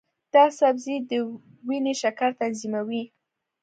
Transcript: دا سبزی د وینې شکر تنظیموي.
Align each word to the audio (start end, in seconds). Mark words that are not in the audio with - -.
دا 0.33 0.45
سبزی 0.59 0.95
د 1.09 1.11
وینې 1.67 1.93
شکر 2.01 2.29
تنظیموي. 2.39 3.03